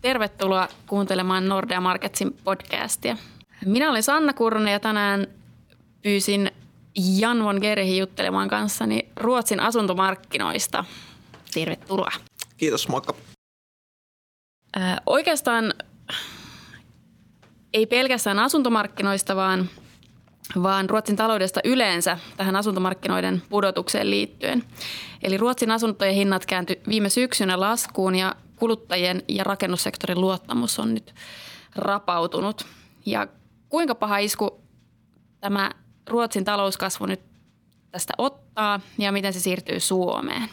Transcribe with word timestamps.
Tervetuloa 0.00 0.68
kuuntelemaan 0.86 1.48
Nordea 1.48 1.80
Marketsin 1.80 2.36
podcastia. 2.44 3.16
Minä 3.64 3.90
olen 3.90 4.02
Sanna 4.02 4.32
Kurne 4.32 4.70
ja 4.72 4.80
tänään 4.80 5.26
pyysin 6.02 6.50
Jan 7.18 7.44
von 7.44 7.58
Gerhi 7.60 7.98
juttelemaan 7.98 8.48
kanssani 8.48 9.08
Ruotsin 9.16 9.60
asuntomarkkinoista. 9.60 10.84
Tervetuloa. 11.54 12.10
Kiitos, 12.56 12.88
moikka. 12.88 13.14
Äh, 14.76 14.96
oikeastaan 15.06 15.74
ei 17.72 17.86
pelkästään 17.86 18.38
asuntomarkkinoista, 18.38 19.36
vaan, 19.36 19.68
vaan 20.62 20.90
Ruotsin 20.90 21.16
taloudesta 21.16 21.60
yleensä 21.64 22.18
tähän 22.36 22.56
asuntomarkkinoiden 22.56 23.42
pudotukseen 23.48 24.10
liittyen. 24.10 24.64
Eli 25.22 25.36
Ruotsin 25.36 25.70
asuntojen 25.70 26.14
hinnat 26.14 26.46
kääntyi 26.46 26.80
viime 26.88 27.08
syksynä 27.08 27.60
laskuun 27.60 28.14
ja 28.14 28.34
kuluttajien 28.58 29.22
ja 29.28 29.44
rakennussektorin 29.44 30.20
luottamus 30.20 30.78
on 30.78 30.94
nyt 30.94 31.14
rapautunut. 31.76 32.66
Ja 33.06 33.26
kuinka 33.68 33.94
paha 33.94 34.18
isku 34.18 34.60
tämä 35.40 35.70
Ruotsin 36.06 36.44
talouskasvu 36.44 37.06
nyt 37.06 37.20
tästä 37.90 38.12
ottaa 38.18 38.80
ja 38.98 39.12
miten 39.12 39.32
se 39.32 39.40
siirtyy 39.40 39.80
Suomeen? 39.80 40.48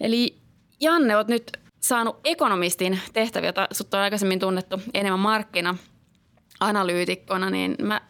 Eli 0.00 0.38
Janne, 0.80 1.16
olet 1.16 1.28
nyt 1.28 1.52
saanut 1.80 2.20
ekonomistin 2.24 3.00
tehtäviä, 3.12 3.48
jota 3.48 3.68
sut 3.72 3.94
on 3.94 4.00
aikaisemmin 4.00 4.38
tunnettu 4.38 4.80
enemmän 4.94 5.20
markkina-analyytikkona, 5.20 7.50
niin 7.50 7.76
mä 7.82 8.00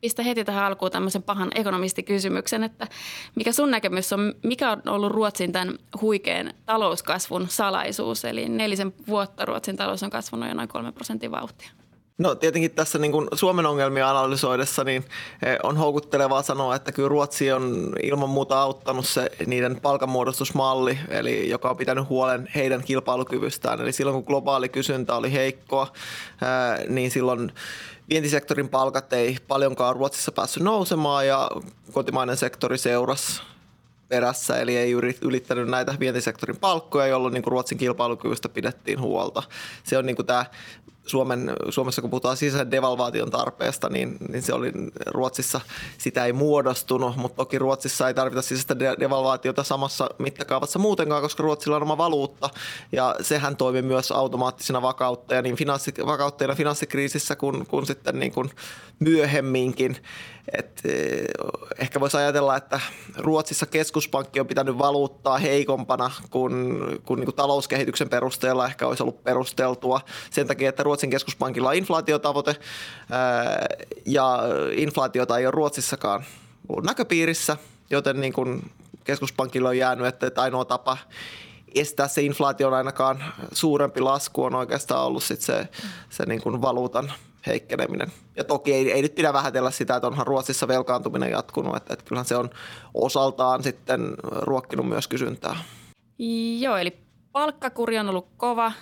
pistä 0.00 0.22
heti 0.22 0.44
tähän 0.44 0.64
alkuun 0.64 0.90
tämmöisen 0.90 1.22
pahan 1.22 1.50
ekonomistikysymyksen, 1.54 2.64
että 2.64 2.86
mikä 3.34 3.52
sun 3.52 3.70
näkemys 3.70 4.12
on, 4.12 4.34
mikä 4.42 4.70
on 4.70 4.82
ollut 4.86 5.12
Ruotsin 5.12 5.52
tämän 5.52 5.78
huikean 6.00 6.52
talouskasvun 6.66 7.46
salaisuus? 7.48 8.24
Eli 8.24 8.48
nelisen 8.48 8.94
vuotta 9.08 9.44
Ruotsin 9.44 9.76
talous 9.76 10.02
on 10.02 10.10
kasvanut 10.10 10.48
jo 10.48 10.54
noin 10.54 10.68
kolme 10.68 10.92
prosentin 10.92 11.30
vauhtia. 11.30 11.70
No 12.18 12.34
tietenkin 12.34 12.70
tässä 12.70 12.98
niin 12.98 13.12
kuin 13.12 13.28
Suomen 13.34 13.66
ongelmia 13.66 14.10
analysoidessa 14.10 14.84
niin 14.84 15.04
eh, 15.42 15.58
on 15.62 15.76
houkuttelevaa 15.76 16.42
sanoa, 16.42 16.74
että 16.74 16.92
kyllä 16.92 17.08
Ruotsi 17.08 17.52
on 17.52 17.92
ilman 18.02 18.28
muuta 18.28 18.62
auttanut 18.62 19.06
se 19.06 19.30
niiden 19.46 19.80
palkanmuodostusmalli, 19.80 20.98
eli 21.08 21.48
joka 21.48 21.70
on 21.70 21.76
pitänyt 21.76 22.08
huolen 22.08 22.48
heidän 22.54 22.82
kilpailukyvystään. 22.84 23.80
Eli 23.80 23.92
silloin 23.92 24.14
kun 24.14 24.24
globaali 24.26 24.68
kysyntä 24.68 25.16
oli 25.16 25.32
heikkoa, 25.32 25.92
eh, 26.32 26.88
niin 26.88 27.10
silloin 27.10 27.52
vientisektorin 28.10 28.68
palkat 28.68 29.12
ei 29.12 29.36
paljonkaan 29.48 29.96
Ruotsissa 29.96 30.32
päässyt 30.32 30.62
nousemaan 30.62 31.26
ja 31.26 31.50
kotimainen 31.92 32.36
sektori 32.36 32.78
seurasi 32.78 33.42
perässä, 34.08 34.58
eli 34.58 34.76
ei 34.76 34.92
ylittänyt 35.22 35.68
näitä 35.68 35.94
vientisektorin 36.00 36.56
palkkoja, 36.56 37.06
jolloin 37.06 37.34
niin 37.34 37.42
kuin 37.42 37.52
Ruotsin 37.52 37.78
kilpailukyvystä 37.78 38.48
pidettiin 38.48 39.00
huolta. 39.00 39.42
Se 39.84 39.98
on 39.98 40.06
niin 40.06 40.16
kuin 40.16 40.26
tämä 40.26 40.44
Suomen, 41.08 41.52
Suomessa 41.68 42.00
kun 42.00 42.10
puhutaan 42.10 42.36
sisäisen 42.36 42.70
devalvaation 42.70 43.30
tarpeesta, 43.30 43.88
niin, 43.88 44.16
niin 44.28 44.42
se 44.42 44.52
oli 44.52 44.72
Ruotsissa, 45.06 45.60
sitä 45.98 46.24
ei 46.24 46.32
muodostunut, 46.32 47.16
mutta 47.16 47.36
toki 47.36 47.58
Ruotsissa 47.58 48.08
ei 48.08 48.14
tarvita 48.14 48.42
sisäistä 48.42 48.78
devalvaatiota 48.78 49.62
samassa 49.62 50.08
mittakaavassa 50.18 50.78
muutenkaan, 50.78 51.22
koska 51.22 51.42
Ruotsilla 51.42 51.76
on 51.76 51.82
oma 51.82 51.98
valuutta 51.98 52.50
ja 52.92 53.14
sehän 53.20 53.56
toimi 53.56 53.82
myös 53.82 54.12
automaattisena 54.12 54.82
vakauttajana 54.82 55.42
niin 55.42 55.56
finanssi, 55.56 55.94
vakauttajana 56.06 56.54
finanssikriisissä 56.54 57.36
kuin, 57.36 57.66
kuin 57.66 57.86
sitten 57.86 58.18
niin 58.18 58.32
kuin 58.32 58.50
myöhemminkin. 58.98 59.96
Et, 60.52 60.80
eh, 60.84 61.24
ehkä 61.78 62.00
voisi 62.00 62.16
ajatella, 62.16 62.56
että 62.56 62.80
Ruotsissa 63.16 63.66
keskuspankki 63.66 64.40
on 64.40 64.46
pitänyt 64.46 64.78
valuuttaa 64.78 65.38
heikompana 65.38 66.10
kuin, 66.30 66.78
kuin, 67.04 67.20
niin 67.20 67.26
kuin 67.26 67.36
talouskehityksen 67.36 68.08
perusteella 68.08 68.66
ehkä 68.66 68.86
olisi 68.86 69.02
ollut 69.02 69.24
perusteltua. 69.24 70.00
Sen 70.30 70.46
takia, 70.46 70.68
että 70.68 70.82
Ruotsin 70.98 71.10
keskuspankilla 71.10 71.68
on 71.68 71.74
inflaatiotavoite 71.74 72.56
ja 74.06 74.38
inflaatiota 74.72 75.38
ei 75.38 75.46
ole 75.46 75.50
Ruotsissakaan 75.50 76.24
näköpiirissä, 76.82 77.56
joten 77.90 78.20
niin 78.20 78.32
kuin 78.32 78.70
keskuspankilla 79.04 79.68
on 79.68 79.78
jäänyt, 79.78 80.06
että 80.06 80.42
ainoa 80.42 80.64
tapa 80.64 80.98
estää 81.74 82.08
se 82.08 82.22
inflaation 82.22 82.74
ainakaan 82.74 83.24
suurempi 83.52 84.00
lasku 84.00 84.44
on 84.44 84.54
oikeastaan 84.54 85.06
ollut 85.06 85.22
sit 85.22 85.40
se, 85.40 85.68
se 86.10 86.26
niin 86.26 86.42
kuin 86.42 86.62
valuutan 86.62 87.12
heikkeneminen. 87.46 88.12
Ja 88.36 88.44
toki 88.44 88.74
ei, 88.74 88.92
ei 88.92 89.02
nyt 89.02 89.14
pidä 89.14 89.32
vähätellä 89.32 89.70
sitä, 89.70 89.96
että 89.96 90.06
onhan 90.06 90.26
Ruotsissa 90.26 90.68
velkaantuminen 90.68 91.30
jatkunut, 91.30 91.76
että, 91.76 91.92
että 91.92 92.04
kyllähän 92.04 92.26
se 92.26 92.36
on 92.36 92.50
osaltaan 92.94 93.62
sitten 93.62 94.14
ruokkinut 94.22 94.88
myös 94.88 95.08
kysyntää. 95.08 95.56
Joo, 96.58 96.76
eli 96.76 96.98
palkkakuri 97.32 97.98
on 97.98 98.08
ollut 98.08 98.28
kova, 98.36 98.72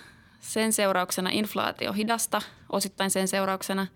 sen 0.47 0.73
seurauksena 0.73 1.31
inflaatio 1.33 1.93
hidasta, 1.93 2.43
osittain 2.73 3.11
sen 3.11 3.29
seurauksena 3.29 3.87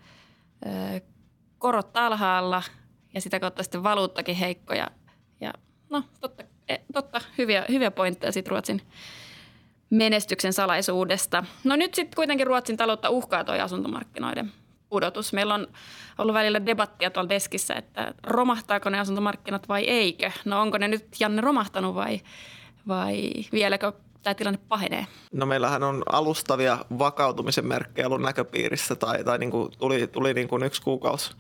korot 1.58 1.96
alhaalla 1.96 2.62
ja 3.14 3.20
sitä 3.20 3.40
kautta 3.40 3.62
sitten 3.62 3.82
valuuttakin 3.82 4.36
heikko. 4.36 4.74
Ja, 4.74 4.90
ja 5.40 5.52
no 5.90 6.02
totta, 6.20 6.44
e, 6.68 6.76
totta 6.92 7.20
hyviä, 7.38 7.64
hyviä 7.68 7.90
pointteja 7.90 8.32
sitten 8.32 8.50
Ruotsin 8.50 8.82
menestyksen 9.90 10.52
salaisuudesta. 10.52 11.44
No 11.64 11.76
nyt 11.76 11.94
sitten 11.94 12.16
kuitenkin 12.16 12.46
Ruotsin 12.46 12.76
taloutta 12.76 13.10
uhkaa 13.10 13.44
tuo 13.44 13.54
asuntomarkkinoiden 13.54 14.52
pudotus. 14.88 15.32
Meillä 15.32 15.54
on 15.54 15.66
ollut 16.18 16.34
välillä 16.34 16.66
debattia 16.66 17.10
tuolla 17.10 17.28
deskissä, 17.28 17.74
että 17.74 18.14
romahtaako 18.22 18.90
ne 18.90 19.00
asuntomarkkinat 19.00 19.68
vai 19.68 19.84
eikö. 19.84 20.30
No 20.44 20.60
onko 20.60 20.78
ne 20.78 20.88
nyt 20.88 21.06
Janne 21.20 21.40
romahtanut 21.40 21.94
vai, 21.94 22.20
vai 22.88 23.32
vieläkö 23.52 23.92
tämä 24.22 24.34
tilanne 24.34 24.60
pahenee? 24.68 25.06
No 25.32 25.46
meillähän 25.46 25.82
on 25.82 26.02
alustavia 26.12 26.78
vakautumisen 26.98 27.66
merkkejä 27.66 28.06
ollut 28.06 28.22
näköpiirissä 28.22 28.96
tai, 28.96 29.24
tai 29.24 29.38
niin 29.38 29.50
kuin 29.50 29.72
tuli, 29.78 30.06
tuli 30.06 30.34
niin 30.34 30.48
kuin 30.48 30.62
yksi 30.62 30.82
kuukausi, 30.82 31.30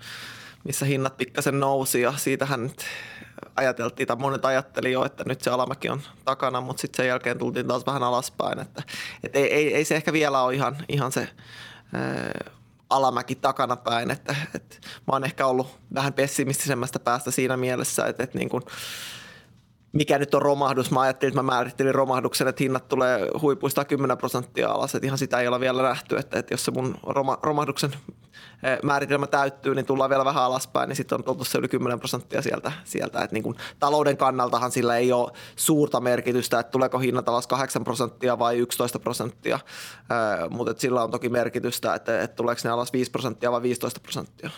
missä 0.64 0.86
hinnat 0.86 1.16
pikkasen 1.16 1.60
nousi 1.60 2.00
ja 2.00 2.12
siitähän 2.16 2.62
nyt 2.62 2.84
ajateltiin, 3.56 4.06
tai 4.06 4.16
monet 4.16 4.44
ajatteli 4.44 4.92
jo, 4.92 5.04
että 5.04 5.24
nyt 5.26 5.40
se 5.40 5.50
alamäki 5.50 5.88
on 5.88 6.02
takana, 6.24 6.60
mutta 6.60 6.80
sitten 6.80 6.96
sen 6.96 7.08
jälkeen 7.08 7.38
tultiin 7.38 7.68
taas 7.68 7.86
vähän 7.86 8.02
alaspäin, 8.02 8.58
että, 8.58 8.82
että 9.24 9.38
ei, 9.38 9.52
ei, 9.54 9.74
ei, 9.74 9.84
se 9.84 9.96
ehkä 9.96 10.12
vielä 10.12 10.42
ole 10.42 10.54
ihan, 10.54 10.76
ihan 10.88 11.12
se 11.12 11.28
ää, 11.94 12.50
alamäki 12.90 13.34
takana 13.34 13.76
päin, 13.76 14.10
että, 14.10 14.36
että 14.54 14.76
mä 14.82 15.12
oon 15.12 15.24
ehkä 15.24 15.46
ollut 15.46 15.78
vähän 15.94 16.12
pessimistisemmästä 16.12 16.98
päästä 16.98 17.30
siinä 17.30 17.56
mielessä, 17.56 18.06
että, 18.06 18.22
että 18.22 18.38
niin 18.38 18.48
kuin, 18.48 18.62
mikä 19.92 20.18
nyt 20.18 20.34
on 20.34 20.42
romahdus. 20.42 20.90
Mä 20.90 21.00
ajattelin, 21.00 21.30
että 21.30 21.42
mä 21.42 21.52
määrittelin 21.52 21.94
romahduksen, 21.94 22.48
että 22.48 22.64
hinnat 22.64 22.88
tulee 22.88 23.28
huipuista 23.42 23.84
10 23.84 24.18
prosenttia 24.18 24.70
alas. 24.70 24.94
Että 24.94 25.06
ihan 25.06 25.18
sitä 25.18 25.40
ei 25.40 25.48
ole 25.48 25.60
vielä 25.60 25.82
nähty, 25.82 26.16
että, 26.16 26.38
että 26.38 26.54
jos 26.54 26.64
se 26.64 26.70
mun 26.70 26.94
roma, 27.02 27.38
romahduksen 27.42 27.92
eh, 28.62 28.78
määritelmä 28.82 29.26
täyttyy, 29.26 29.74
niin 29.74 29.86
tullaan 29.86 30.10
vielä 30.10 30.24
vähän 30.24 30.42
alaspäin, 30.42 30.88
niin 30.88 30.96
sitten 30.96 31.18
on 31.18 31.24
tultu 31.24 31.44
se 31.44 31.58
yli 31.58 31.68
10 31.68 31.98
prosenttia 31.98 32.42
sieltä. 32.42 32.72
sieltä. 32.84 33.22
Että 33.22 33.34
niin 33.34 33.42
kuin 33.42 33.56
talouden 33.78 34.16
kannaltahan 34.16 34.72
sillä 34.72 34.96
ei 34.96 35.12
ole 35.12 35.32
suurta 35.56 36.00
merkitystä, 36.00 36.60
että 36.60 36.70
tuleeko 36.70 36.98
hinnat 36.98 37.28
alas 37.28 37.46
8 37.46 37.84
prosenttia 37.84 38.38
vai 38.38 38.58
11 38.58 38.98
prosenttia, 38.98 39.54
eh, 39.54 40.50
mutta 40.50 40.74
sillä 40.76 41.02
on 41.02 41.10
toki 41.10 41.28
merkitystä, 41.28 41.94
että, 41.94 42.22
että 42.22 42.36
tuleeko 42.36 42.60
ne 42.64 42.70
alas 42.70 42.92
5 42.92 43.10
prosenttia 43.10 43.52
vai 43.52 43.62
15 43.62 44.00
prosenttia. 44.00 44.50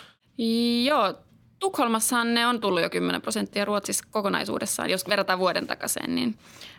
Joo, 0.85 1.13
Tukholmassahan 1.63 2.33
ne 2.33 2.47
on 2.47 2.61
tullut 2.61 2.81
jo 2.81 2.89
10 2.89 3.21
prosenttia 3.21 3.65
Ruotsissa 3.65 4.07
kokonaisuudessaan. 4.11 4.89
Jos 4.89 5.07
verrataan 5.09 5.39
vuoden 5.39 5.67
takaisin, 5.67 6.15
niin 6.15 6.37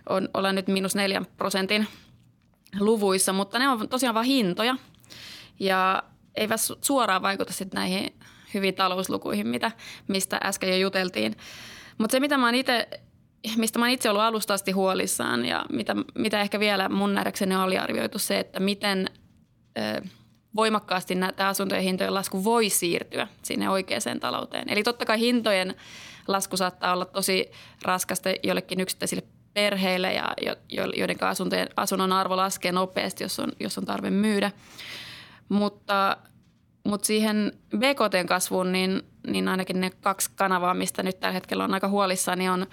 on, 0.08 0.28
ollaan 0.34 0.54
nyt 0.54 0.68
miinus 0.68 0.94
4 0.94 1.22
prosentin 1.36 1.86
luvuissa, 2.80 3.32
mutta 3.32 3.58
ne 3.58 3.68
on 3.68 3.88
tosiaan 3.88 4.14
vain 4.14 4.26
hintoja 4.26 4.76
ja 5.60 6.02
eivät 6.34 6.60
suoraan 6.80 7.22
vaikuta 7.22 7.52
sitten 7.52 7.78
näihin 7.78 8.14
hyviin 8.54 8.74
talouslukuihin, 8.74 9.46
mitä, 9.46 9.70
mistä 10.08 10.40
äsken 10.44 10.70
jo 10.70 10.76
juteltiin. 10.76 11.36
Mutta 11.98 12.12
se, 12.12 12.20
mitä 12.20 12.38
mä 12.38 12.50
itse, 12.50 12.88
mistä 13.56 13.78
mä 13.78 13.88
itse 13.88 14.10
ollut 14.10 14.22
alusta 14.22 14.54
asti 14.54 14.72
huolissaan 14.72 15.44
ja 15.44 15.64
mitä, 15.72 15.96
mitä 16.14 16.40
ehkä 16.40 16.60
vielä 16.60 16.88
mun 16.88 17.14
nähdäkseni 17.14 17.54
on 17.54 17.60
aliarvioitu 17.60 18.18
se, 18.18 18.38
että 18.38 18.60
miten– 18.60 19.06
voimakkaasti 20.56 21.14
tämä 21.36 21.48
asuntojen 21.48 21.84
hintojen 21.84 22.14
lasku 22.14 22.44
voi 22.44 22.68
siirtyä 22.68 23.26
sinne 23.42 23.70
oikeaan 23.70 24.20
talouteen. 24.20 24.68
Eli 24.68 24.82
totta 24.82 25.06
kai 25.06 25.20
hintojen 25.20 25.74
lasku 26.28 26.56
saattaa 26.56 26.92
olla 26.92 27.04
tosi 27.04 27.50
raskasta 27.82 28.30
jollekin 28.42 28.80
yksittäisille 28.80 29.22
perheille 29.54 30.12
ja 30.12 30.34
joiden 30.96 31.16
asuntojen, 31.20 31.68
asunnon 31.76 32.12
arvo 32.12 32.36
laskee 32.36 32.72
nopeasti, 32.72 33.24
jos 33.24 33.40
on, 33.40 33.52
jos 33.60 33.78
on 33.78 33.84
tarve 33.84 34.10
myydä. 34.10 34.50
Mutta, 35.48 36.16
mutta 36.84 37.06
siihen 37.06 37.52
BKT-kasvuun, 37.76 38.72
niin, 38.72 39.02
niin 39.26 39.48
ainakin 39.48 39.80
ne 39.80 39.90
kaksi 39.90 40.30
kanavaa, 40.34 40.74
mistä 40.74 41.02
nyt 41.02 41.20
tällä 41.20 41.32
hetkellä 41.32 41.64
on 41.64 41.74
aika 41.74 41.88
huolissaan, 41.88 42.38
niin 42.38 42.50
on, 42.50 42.66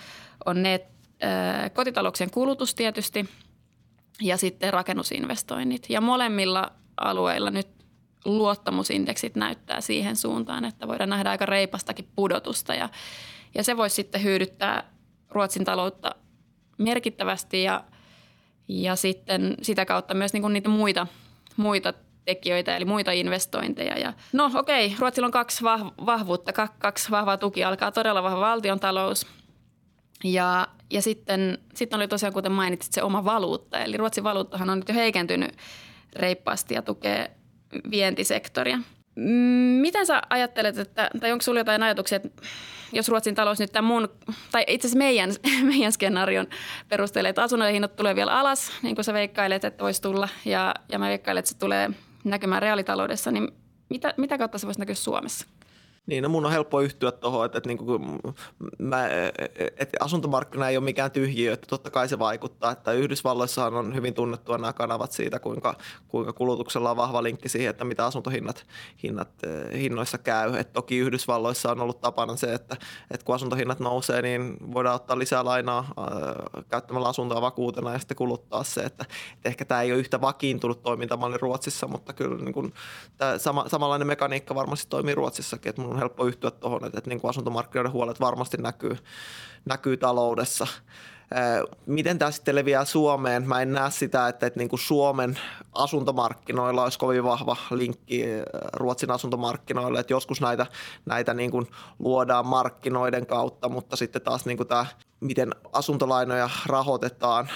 on 0.45 0.63
ne 0.63 0.85
äh, 1.23 1.71
kotitalouksien 1.73 2.31
kulutus 2.31 2.75
tietysti 2.75 3.29
ja 4.21 4.37
sitten 4.37 4.73
rakennusinvestoinnit. 4.73 5.85
Ja 5.89 6.01
molemmilla 6.01 6.71
alueilla 7.01 7.51
nyt 7.51 7.67
luottamusindeksit 8.25 9.35
näyttää 9.35 9.81
siihen 9.81 10.15
suuntaan, 10.15 10.65
että 10.65 10.87
voidaan 10.87 11.09
nähdä 11.09 11.29
aika 11.29 11.45
reipastakin 11.45 12.07
pudotusta 12.15 12.75
ja, 12.75 12.89
ja 13.55 13.63
se 13.63 13.77
voisi 13.77 13.95
sitten 13.95 14.23
hyödyttää 14.23 14.83
Ruotsin 15.29 15.65
taloutta 15.65 16.15
merkittävästi 16.77 17.63
ja, 17.63 17.83
ja 18.67 18.95
sitten 18.95 19.57
sitä 19.61 19.85
kautta 19.85 20.13
myös 20.13 20.33
niin 20.33 20.41
kuin 20.41 20.53
niitä 20.53 20.69
muita, 20.69 21.07
muita 21.57 21.93
tekijöitä, 22.25 22.75
eli 22.75 22.85
muita 22.85 23.11
investointeja. 23.11 23.99
Ja, 23.99 24.13
no 24.33 24.51
okei, 24.55 24.85
okay, 24.85 24.97
Ruotsilla 24.99 25.25
on 25.25 25.31
kaksi 25.31 25.63
vahvuutta, 26.05 26.53
kaksi 26.79 27.11
vahvaa 27.11 27.37
tuki, 27.37 27.63
alkaa 27.63 27.91
todella 27.91 28.23
vahva 28.23 28.39
valtiontalous. 28.39 29.27
Ja, 30.23 30.67
ja 30.89 31.01
sitten, 31.01 31.57
sitten 31.75 31.97
oli 31.97 32.07
tosiaan, 32.07 32.33
kuten 32.33 32.51
mainitsit, 32.51 32.93
se 32.93 33.03
oma 33.03 33.25
valuutta. 33.25 33.79
Eli 33.79 33.97
Ruotsin 33.97 34.23
valuuttahan 34.23 34.69
on 34.69 34.79
nyt 34.79 34.89
jo 34.89 34.95
heikentynyt 34.95 35.51
reippaasti 36.15 36.73
ja 36.73 36.81
tukee 36.81 37.31
vientisektoria. 37.91 38.79
Miten 39.81 40.05
sä 40.05 40.21
ajattelet, 40.29 40.77
että, 40.77 41.09
tai 41.19 41.31
onko 41.31 41.41
sinulla 41.41 41.59
jotain 41.59 41.83
ajatuksia, 41.83 42.15
että 42.15 42.29
jos 42.93 43.09
Ruotsin 43.09 43.35
talous 43.35 43.59
nyt 43.59 43.71
tämän 43.71 43.87
mun, 43.87 44.09
tai 44.51 44.63
itse 44.67 44.87
asiassa 44.87 44.97
meidän, 44.97 45.31
meidän 45.71 45.91
skenaarion 45.91 46.47
perusteella, 46.89 47.29
että 47.29 47.43
asunnoiden 47.43 47.73
hinnat 47.73 47.95
tulee 47.95 48.15
vielä 48.15 48.39
alas, 48.39 48.71
niin 48.81 48.95
kuin 48.95 49.05
sä 49.05 49.13
veikkailet, 49.13 49.65
että 49.65 49.83
voisi 49.83 50.01
tulla, 50.01 50.29
ja, 50.45 50.75
ja 50.91 50.99
mä 50.99 51.07
veikkailen, 51.07 51.39
että 51.39 51.49
se 51.49 51.57
tulee 51.57 51.89
näkymään 52.23 52.61
reaalitaloudessa, 52.61 53.31
niin 53.31 53.51
mitä, 53.89 54.13
mitä 54.17 54.37
kautta 54.37 54.57
se 54.57 54.67
voisi 54.67 54.79
näkyä 54.79 54.95
Suomessa? 54.95 55.47
Niin, 56.11 56.23
no 56.23 56.29
mun 56.29 56.45
on 56.45 56.51
helppo 56.51 56.81
yhtyä 56.81 57.11
tuohon, 57.11 57.45
että, 57.45 57.57
että, 57.57 57.67
niin 57.67 57.77
kuin, 57.77 58.19
mä, 58.79 59.09
että 59.77 59.97
asuntomarkkina 59.99 60.69
ei 60.69 60.77
ole 60.77 60.83
mikään 60.83 61.11
tyhjiö, 61.11 61.53
että 61.53 61.67
totta 61.67 61.89
kai 61.89 62.09
se 62.09 62.19
vaikuttaa. 62.19 62.71
Että 62.71 62.91
Yhdysvalloissahan 62.91 63.73
on 63.73 63.95
hyvin 63.95 64.13
tunnettua 64.13 64.57
nämä 64.57 64.73
kanavat 64.73 65.11
siitä, 65.11 65.39
kuinka, 65.39 65.75
kuinka 66.07 66.33
kulutuksella 66.33 66.91
on 66.91 66.97
vahva 66.97 67.23
linkki 67.23 67.49
siihen, 67.49 67.69
että 67.69 67.83
mitä 67.83 68.05
asuntohinnat 68.05 68.65
hinnat, 69.03 69.29
eh, 69.43 69.79
hinnoissa 69.81 70.17
käy. 70.17 70.55
Et 70.55 70.73
toki 70.73 70.97
Yhdysvalloissa 70.97 71.71
on 71.71 71.81
ollut 71.81 72.01
tapana 72.01 72.35
se, 72.35 72.53
että, 72.53 72.77
että 73.11 73.25
kun 73.25 73.35
asuntohinnat 73.35 73.79
nousee, 73.79 74.21
niin 74.21 74.57
voidaan 74.73 74.95
ottaa 74.95 75.19
lisää 75.19 75.45
lainaa 75.45 75.79
äh, 75.79 76.63
käyttämällä 76.69 77.07
asuntoa 77.07 77.41
vakuutena 77.41 77.93
ja 77.93 77.99
sitten 77.99 78.17
kuluttaa 78.17 78.63
se. 78.63 78.81
Että, 78.81 79.05
että 79.33 79.49
ehkä 79.49 79.65
tämä 79.65 79.81
ei 79.81 79.91
ole 79.91 79.99
yhtä 79.99 80.21
vakiintunut 80.21 80.81
toimintamalli 80.81 81.37
Ruotsissa, 81.37 81.87
mutta 81.87 82.13
kyllä 82.13 82.43
niin 82.43 82.53
kuin, 82.53 82.73
tämä 83.17 83.37
sama, 83.37 83.69
samanlainen 83.69 84.07
mekaniikka 84.07 84.55
varmasti 84.55 84.89
toimii 84.89 85.15
Ruotsissakin, 85.15 85.69
että 85.69 85.81
on 85.81 86.00
helppo 86.01 86.25
yhtyä 86.25 86.51
tuohon, 86.51 86.85
että, 86.85 86.97
että 86.97 87.09
niin 87.09 87.21
kuin 87.21 87.29
asuntomarkkinoiden 87.29 87.91
huolet 87.91 88.19
varmasti 88.19 88.57
näkyy, 88.57 88.97
näkyy 89.65 89.97
taloudessa. 89.97 90.67
Miten 91.85 92.19
tämä 92.19 92.31
sitten 92.31 92.55
leviää 92.55 92.85
Suomeen? 92.85 93.47
Mä 93.47 93.61
en 93.61 93.71
näe 93.71 93.91
sitä, 93.91 94.27
että, 94.27 94.45
että 94.45 94.59
niin 94.59 94.69
kuin 94.69 94.79
Suomen 94.79 95.39
asuntomarkkinoilla 95.73 96.83
olisi 96.83 96.99
kovin 96.99 97.23
vahva 97.23 97.57
linkki 97.71 98.25
Ruotsin 98.73 99.11
asuntomarkkinoille. 99.11 99.99
Että 99.99 100.13
joskus 100.13 100.41
näitä, 100.41 100.65
näitä 101.05 101.33
niin 101.33 101.51
kuin 101.51 101.67
luodaan 101.99 102.45
markkinoiden 102.45 103.25
kautta, 103.25 103.69
mutta 103.69 103.95
sitten 103.95 104.21
taas 104.21 104.45
niin 104.45 104.57
kuin 104.57 104.67
tämä 104.67 104.85
miten 105.21 105.51
asuntolainoja 105.73 106.49
rahoitetaan 106.65 107.49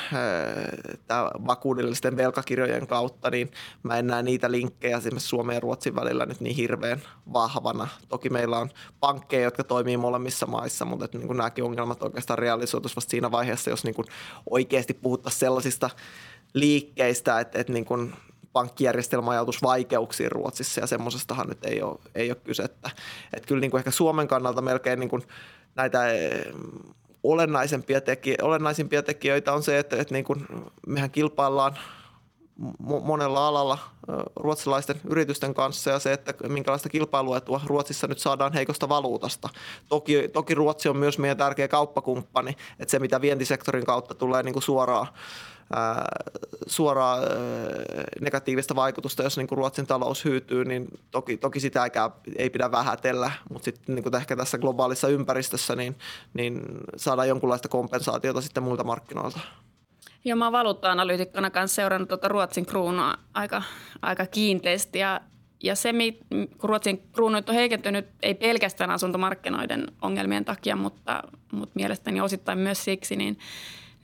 tämä 1.07 1.31
vakuudellisten 1.47 2.17
velkakirjojen 2.17 2.87
kautta, 2.87 3.29
niin 3.29 3.51
mä 3.83 3.97
en 3.97 4.07
näe 4.07 4.23
niitä 4.23 4.51
linkkejä 4.51 4.97
esimerkiksi 4.97 5.27
Suomen 5.27 5.53
ja 5.53 5.59
Ruotsin 5.59 5.95
välillä 5.95 6.25
nyt 6.25 6.39
niin 6.39 6.55
hirveän 6.55 7.01
vahvana. 7.33 7.87
Toki 8.07 8.29
meillä 8.29 8.57
on 8.57 8.69
pankkeja, 8.99 9.43
jotka 9.43 9.63
toimii 9.63 9.97
molemmissa 9.97 10.45
maissa, 10.45 10.85
mutta 10.85 11.05
että 11.05 11.17
niin 11.17 11.27
kuin 11.27 11.37
nämäkin 11.37 11.63
ongelmat 11.63 12.03
oikeastaan 12.03 12.39
realisoituisivat 12.39 12.95
vasta 12.95 13.11
siinä 13.11 13.31
vaiheessa, 13.31 13.69
jos 13.69 13.83
niin 13.83 13.95
kuin 13.95 14.07
oikeasti 14.49 14.93
puhuttaisiin 14.93 15.39
sellaisista 15.39 15.89
liikkeistä, 16.53 17.39
että, 17.39 17.59
että 17.59 17.73
niin 17.73 17.85
kuin 17.85 18.13
pankkijärjestelmä 18.53 19.31
ajautuisi 19.31 19.61
vaikeuksiin 19.63 20.31
Ruotsissa 20.31 20.81
ja 20.81 20.87
semmoisestahan 20.87 21.47
nyt 21.47 21.65
ei 21.65 21.81
ole, 21.81 21.99
ei 22.15 22.31
ole 22.31 22.37
kyse. 22.43 22.63
Että, 22.63 22.89
että 23.33 23.47
kyllä 23.47 23.61
niin 23.61 23.71
kuin 23.71 23.79
ehkä 23.79 23.91
Suomen 23.91 24.27
kannalta 24.27 24.61
melkein 24.61 24.99
niin 24.99 25.09
kuin 25.09 25.23
näitä 25.75 26.07
olennaisempia, 27.31 28.01
teki, 28.01 28.35
olennaisimpia 28.41 29.03
tekijöitä 29.03 29.53
on 29.53 29.63
se, 29.63 29.79
että, 29.79 30.01
että 30.01 30.13
niin 30.13 30.25
kuin 30.25 30.45
mehän 30.87 31.11
kilpaillaan 31.11 31.77
monella 32.79 33.47
alalla 33.47 33.77
ruotsalaisten 34.35 35.01
yritysten 35.09 35.53
kanssa 35.53 35.89
ja 35.89 35.99
se, 35.99 36.13
että 36.13 36.33
minkälaista 36.47 36.89
kilpailuetua 36.89 37.61
Ruotsissa 37.65 38.07
nyt 38.07 38.19
saadaan 38.19 38.53
heikosta 38.53 38.89
valuutasta. 38.89 39.49
Toki, 39.89 40.27
toki 40.27 40.55
Ruotsi 40.55 40.89
on 40.89 40.97
myös 40.97 41.19
meidän 41.19 41.37
tärkeä 41.37 41.67
kauppakumppani, 41.67 42.57
että 42.79 42.91
se 42.91 42.99
mitä 42.99 43.21
vientisektorin 43.21 43.85
kautta 43.85 44.15
tulee 44.15 44.43
niin 44.43 44.53
kuin 44.53 44.63
suoraan 44.63 45.07
suoraa 46.67 47.19
negatiivista 48.21 48.75
vaikutusta, 48.75 49.23
jos 49.23 49.37
niin 49.37 49.47
kuin 49.47 49.57
Ruotsin 49.57 49.87
talous 49.87 50.25
hyytyy, 50.25 50.65
niin 50.65 50.87
toki, 51.11 51.37
toki 51.37 51.59
sitä 51.59 51.89
ei 52.37 52.49
pidä 52.49 52.71
vähätellä, 52.71 53.31
mutta 53.49 53.65
sitten 53.65 53.95
niin 53.95 54.15
ehkä 54.15 54.35
tässä 54.35 54.57
globaalissa 54.57 55.07
ympäristössä 55.07 55.75
niin, 55.75 55.95
niin 56.33 56.61
saadaan 56.97 57.27
jonkunlaista 57.27 57.67
kompensaatiota 57.67 58.41
sitten 58.41 58.63
muilta 58.63 58.83
markkinoilta. 58.83 59.39
Joo, 60.25 60.35
mä 60.35 60.45
oon 60.45 60.53
valuutta-analyytikkona 60.53 61.49
kanssa 61.49 61.75
seurannut 61.75 62.09
tuota 62.09 62.27
Ruotsin 62.27 62.65
kruunua 62.65 63.15
aika, 63.33 63.61
aika 64.01 64.25
kiinteästi 64.25 64.99
ja, 64.99 65.21
ja 65.63 65.75
se, 65.75 65.93
kun 66.57 66.69
Ruotsin 66.69 67.03
kruunu 67.13 67.37
on 67.37 67.55
heikentynyt, 67.55 68.05
ei 68.21 68.33
pelkästään 68.33 68.91
asuntomarkkinoiden 68.91 69.87
ongelmien 70.01 70.45
takia, 70.45 70.75
mutta, 70.75 71.23
mutta 71.51 71.73
mielestäni 71.75 72.21
osittain 72.21 72.57
myös 72.57 72.83
siksi, 72.83 73.15
niin 73.15 73.39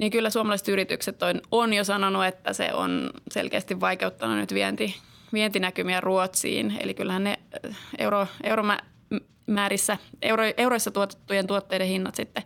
niin 0.02 0.12
kyllä 0.12 0.30
suomalaiset 0.30 0.68
yritykset 0.68 1.24
on, 1.24 1.42
on 1.52 1.74
jo 1.74 1.84
sanonut, 1.84 2.26
että 2.26 2.54
se 2.54 2.74
on 2.74 3.10
selkeästi 3.32 3.80
vaikeuttanut 3.80 4.38
nyt 4.38 4.54
vienti, 4.54 4.96
vientinäkymiä 5.34 6.02
Ruotsiin. 6.02 6.78
Eli 6.80 6.94
kyllähän 6.94 7.24
ne 7.24 7.40
äh, 7.66 7.78
euro, 7.98 8.28
euromäärissä, 8.44 9.98
euro, 10.22 10.44
euroissa 10.58 10.92
tuotettujen 10.92 11.48
tuotteiden 11.48 11.88
hinnat 11.88 12.16
sitten 12.16 12.44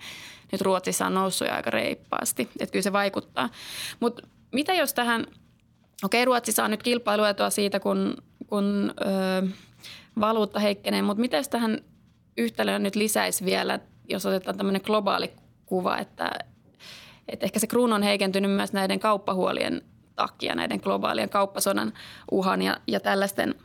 nyt 0.51 0.61
Ruotsissa 0.61 1.05
on 1.05 1.13
noussut 1.13 1.47
aika 1.47 1.69
reippaasti. 1.69 2.49
Että 2.59 2.71
kyllä 2.71 2.83
se 2.83 2.93
vaikuttaa. 2.93 3.49
Mutta 3.99 4.27
mitä 4.51 4.73
jos 4.73 4.93
tähän, 4.93 5.21
okei 6.03 6.21
okay, 6.21 6.25
Ruotsi 6.25 6.51
saa 6.51 6.67
nyt 6.67 6.83
kilpailuetua 6.83 7.49
siitä, 7.49 7.79
kun, 7.79 8.17
kun 8.47 8.93
ö, 9.01 9.47
valuutta 10.19 10.59
heikkenee, 10.59 11.01
mutta 11.01 11.35
jos 11.35 11.49
tähän 11.49 11.81
yhtälöön 12.37 12.83
nyt 12.83 12.95
lisäisi 12.95 13.45
vielä, 13.45 13.79
jos 14.09 14.25
otetaan 14.25 14.57
tämmöinen 14.57 14.81
globaali 14.85 15.31
kuva, 15.65 15.97
että 15.97 16.31
et 17.27 17.43
ehkä 17.43 17.59
se 17.59 17.67
kruunu 17.67 17.95
on 17.95 18.03
heikentynyt 18.03 18.51
myös 18.51 18.73
näiden 18.73 18.99
kauppahuolien 18.99 19.81
takia, 20.15 20.55
näiden 20.55 20.79
globaalien 20.83 21.29
kauppasodan 21.29 21.93
uhan 22.31 22.61
ja, 22.61 22.77
ja 22.87 22.99
tällaisten, 22.99 23.55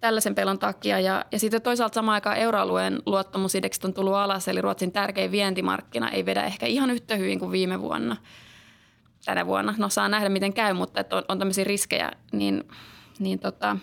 tällaisen 0.00 0.34
pelon 0.34 0.58
takia. 0.58 1.00
Ja, 1.00 1.24
ja 1.32 1.38
sitten 1.38 1.62
toisaalta 1.62 1.94
samaan 1.94 2.14
aikaan 2.14 2.36
euroalueen 2.36 3.02
luottamusindeksit 3.06 3.84
on 3.84 3.94
tullut 3.94 4.14
alas, 4.14 4.48
eli 4.48 4.60
Ruotsin 4.60 4.92
tärkein 4.92 5.32
vientimarkkina 5.32 6.10
ei 6.10 6.26
vedä 6.26 6.42
ehkä 6.42 6.66
ihan 6.66 6.90
yhtä 6.90 7.16
hyvin 7.16 7.38
kuin 7.38 7.52
viime 7.52 7.80
vuonna. 7.80 8.16
Tänä 9.24 9.46
vuonna, 9.46 9.74
no 9.78 9.88
saa 9.88 10.08
nähdä 10.08 10.28
miten 10.28 10.52
käy, 10.52 10.72
mutta 10.72 11.04
on, 11.12 11.24
on 11.28 11.38
tämmöisiä 11.38 11.64
riskejä, 11.64 12.12
niin, 12.32 12.64
niin 13.18 13.38
tota, 13.38 13.76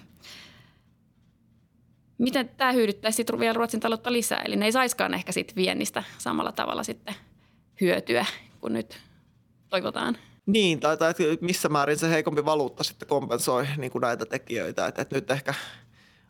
miten 2.17 2.49
tämä 2.49 2.71
hyödyttäisi 2.71 3.15
sitten 3.15 3.39
vielä 3.39 3.53
Ruotsin 3.53 3.79
taloutta 3.79 4.13
lisää? 4.13 4.41
Eli 4.45 4.55
ne 4.55 4.65
ei 4.65 4.71
saiskaan 4.71 5.13
ehkä 5.13 5.31
sitten 5.31 5.55
viennistä 5.55 6.03
samalla 6.17 6.51
tavalla 6.51 6.83
sitten 6.83 7.15
hyötyä 7.81 8.25
kuin 8.61 8.73
nyt 8.73 8.99
toivotaan. 9.73 10.17
Niin, 10.45 10.79
tai, 10.79 10.97
tai 10.97 11.13
missä 11.41 11.69
määrin 11.69 11.99
se 11.99 12.09
heikompi 12.09 12.45
valuutta 12.45 12.83
sitten 12.83 13.07
kompensoi 13.07 13.67
niin 13.77 13.91
kuin 13.91 14.01
näitä 14.01 14.25
tekijöitä. 14.25 14.87
Että, 14.87 15.01
että 15.01 15.15
nyt 15.15 15.31
ehkä 15.31 15.53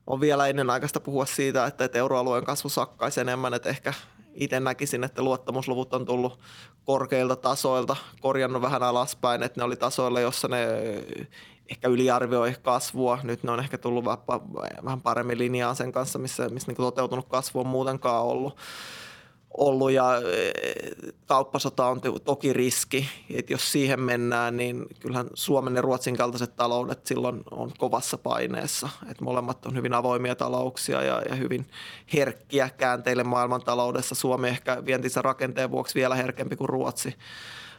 on 0.07 0.21
vielä 0.21 0.47
ennen 0.47 0.69
aikaista 0.69 0.99
puhua 0.99 1.25
siitä, 1.25 1.65
että, 1.65 1.85
että 1.85 1.97
euroalueen 1.97 2.45
kasvu 2.45 2.69
sakkaisi 2.69 3.21
enemmän, 3.21 3.53
että 3.53 3.69
ehkä 3.69 3.93
itse 4.33 4.59
näkisin, 4.59 5.03
että 5.03 5.21
luottamusluvut 5.21 5.93
on 5.93 6.05
tullut 6.05 6.39
korkeilta 6.85 7.35
tasoilta, 7.35 7.95
korjannut 8.21 8.61
vähän 8.61 8.83
alaspäin, 8.83 9.43
että 9.43 9.59
ne 9.59 9.63
oli 9.63 9.75
tasoilla, 9.75 10.19
jossa 10.19 10.47
ne 10.47 10.67
ehkä 11.69 11.87
yliarvioi 11.87 12.55
kasvua. 12.61 13.19
Nyt 13.23 13.43
ne 13.43 13.51
on 13.51 13.59
ehkä 13.59 13.77
tullut 13.77 14.05
vähän 14.05 15.01
paremmin 15.01 15.37
linjaan 15.37 15.75
sen 15.75 15.91
kanssa, 15.91 16.19
missä, 16.19 16.49
missä 16.49 16.71
niin 16.71 16.77
toteutunut 16.77 17.29
kasvu 17.29 17.59
on 17.59 17.67
muutenkaan 17.67 18.23
ollut 18.23 18.57
ollut 19.57 19.91
ja 19.91 20.17
e, 20.17 20.51
kauppasota 21.25 21.85
on 21.85 22.01
toki 22.23 22.53
riski, 22.53 23.09
että 23.29 23.53
jos 23.53 23.71
siihen 23.71 23.99
mennään, 23.99 24.57
niin 24.57 24.85
kyllähän 24.99 25.27
Suomen 25.33 25.75
ja 25.75 25.81
Ruotsin 25.81 26.17
kaltaiset 26.17 26.55
taloudet 26.55 27.05
silloin 27.07 27.43
on 27.51 27.71
kovassa 27.77 28.17
paineessa. 28.17 28.89
Että 29.11 29.23
molemmat 29.23 29.65
on 29.65 29.75
hyvin 29.75 29.93
avoimia 29.93 30.35
talouksia 30.35 31.01
ja, 31.01 31.21
ja 31.29 31.35
hyvin 31.35 31.67
herkkiä 32.13 32.69
käänteille 32.77 33.23
maailmantaloudessa. 33.23 34.15
Suomi 34.15 34.47
ehkä 34.47 34.85
vientinsä 34.85 35.21
rakenteen 35.21 35.71
vuoksi 35.71 35.95
vielä 35.95 36.15
herkempi 36.15 36.55
kuin 36.55 36.69
Ruotsi. 36.69 37.15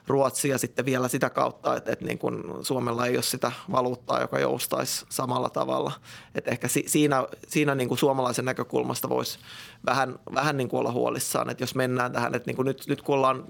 Ruotsi 0.07 0.49
ja 0.49 0.59
sitten 0.59 0.85
vielä 0.85 1.09
sitä 1.09 1.31
kautta, 1.31 1.77
että, 1.77 1.93
että 1.93 2.05
niin 2.05 2.19
kuin 2.19 2.45
Suomella 2.63 3.07
ei 3.07 3.17
ole 3.17 3.23
sitä 3.23 3.53
valuuttaa, 3.73 4.21
joka 4.21 4.39
joustaisi 4.39 5.07
samalla 5.09 5.51
tavalla. 5.51 5.93
Että 6.35 6.51
ehkä 6.51 6.69
si, 6.69 6.85
siinä, 6.87 7.27
siinä 7.49 7.75
niin 7.75 7.89
kuin 7.89 7.99
suomalaisen 7.99 8.45
näkökulmasta 8.45 9.09
voisi 9.09 9.39
vähän, 9.87 10.19
vähän 10.35 10.57
niin 10.57 10.69
kuin 10.69 10.81
olla 10.81 10.93
huolissaan, 10.93 11.51
että 11.51 11.63
jos 11.63 11.75
mennään 11.75 12.13
tähän, 12.13 12.35
että 12.35 12.47
niin 12.47 12.57
kuin 12.57 12.67
nyt, 12.67 12.85
nyt 12.89 13.03
kun 13.03 13.15
ollaan 13.15 13.45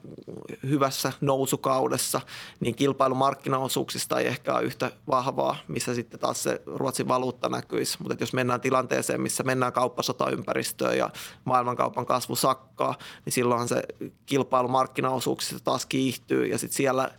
hyvässä 0.69 1.12
nousukaudessa, 1.21 2.21
niin 2.61 2.75
kilpailu 2.75 3.14
markkinaosuuksista 3.14 4.21
ei 4.21 4.26
ehkä 4.26 4.55
ole 4.55 4.62
yhtä 4.62 4.91
vahvaa, 5.09 5.57
missä 5.69 5.95
sitten 5.95 6.21
taas 6.21 6.43
se 6.43 6.62
Ruotsin 6.67 7.09
valuutta 7.09 7.49
näkyisi. 7.49 7.99
Mutta 7.99 8.17
jos 8.21 8.33
mennään 8.33 8.61
tilanteeseen, 8.61 9.21
missä 9.21 9.43
mennään 9.43 9.73
kauppasotaympäristöön 9.73 10.99
ja 10.99 11.11
maailmankaupan 11.45 12.07
kasvu 12.07 12.37
sakkaa, 12.37 12.95
niin 13.25 13.33
silloinhan 13.33 13.69
se 13.69 13.83
kilpailu 14.26 14.69
markkinaosuuksista 14.69 15.64
taas 15.64 15.87
kiihtyy 15.87 16.47
ja 16.47 16.59
sitten 16.59 16.76
siellä 16.76 17.11